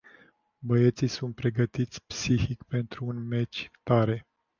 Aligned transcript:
Băieții 0.59 1.07
sunt 1.07 1.35
pregătiți 1.35 2.03
psihic 2.03 2.63
pentru 2.63 3.05
un 3.05 3.27
meci 3.27 3.69
tare. 3.83 4.27